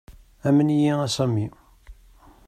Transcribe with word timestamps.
Amen-iyi 0.47 0.93
a 1.05 1.07
Sami. 1.15 1.45